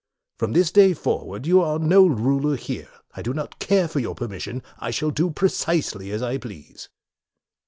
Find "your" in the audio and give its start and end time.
3.99-4.15